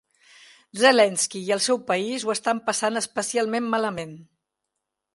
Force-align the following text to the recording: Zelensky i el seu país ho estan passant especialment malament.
Zelensky 0.83 1.41
i 1.49 1.53
el 1.57 1.61
seu 1.67 1.79
país 1.91 2.27
ho 2.29 2.33
estan 2.37 2.65
passant 2.71 3.01
especialment 3.05 3.71
malament. 3.77 4.21